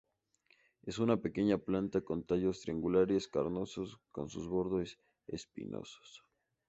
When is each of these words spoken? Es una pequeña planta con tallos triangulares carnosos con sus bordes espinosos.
Es 0.81 0.97
una 0.97 1.17
pequeña 1.17 1.59
planta 1.59 2.01
con 2.01 2.23
tallos 2.25 2.61
triangulares 2.61 3.27
carnosos 3.27 3.99
con 4.11 4.31
sus 4.31 4.47
bordes 4.47 4.97
espinosos. 5.27 6.23